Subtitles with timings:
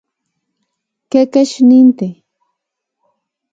[1.11, 2.13] ¿Kekech nintej?